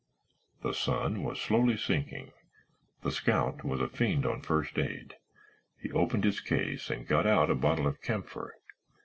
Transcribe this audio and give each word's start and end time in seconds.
The 0.63 0.73
sun 0.73 1.21
was 1.21 1.39
slowly 1.39 1.77
sinking. 1.77 2.31
The 3.03 3.11
scout 3.11 3.63
was 3.63 3.79
a 3.81 3.87
fiend 3.87 4.25
on 4.25 4.41
first 4.41 4.79
aid. 4.79 5.17
He 5.79 5.91
opened 5.91 6.23
his 6.23 6.39
case 6.41 6.89
and 6.89 7.07
got 7.07 7.27
out 7.27 7.51
a 7.51 7.53
bottle 7.55 7.85
of 7.85 8.01
camphor. 8.01 8.55